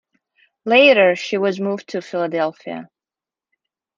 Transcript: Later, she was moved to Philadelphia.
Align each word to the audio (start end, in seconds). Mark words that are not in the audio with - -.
Later, 0.65 1.15
she 1.15 1.37
was 1.37 1.59
moved 1.59 1.89
to 1.89 2.01
Philadelphia. 2.01 2.89